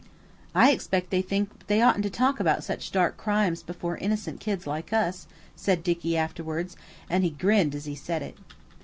"I 0.55 0.71
expect 0.71 1.11
they 1.11 1.21
think 1.21 1.67
they 1.67 1.79
oughtn't 1.79 2.01
to 2.05 2.09
talk 2.09 2.39
about 2.39 2.63
such 2.63 2.91
dark 2.91 3.17
crimes 3.17 3.61
before 3.61 3.97
innocent 3.97 4.39
kids 4.39 4.65
like 4.65 4.91
us," 4.91 5.27
said 5.55 5.83
Dicky 5.83 6.17
afterwards, 6.17 6.75
and 7.07 7.23
he 7.23 7.29
grinned 7.29 7.75
as 7.75 7.85
he 7.85 7.93
said 7.93 8.23
it. 8.23 8.35